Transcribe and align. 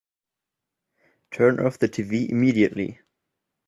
Turn 1.29 1.59
off 1.63 1.77
the 1.77 1.87
tv 1.87 2.27
immediately! 2.27 3.01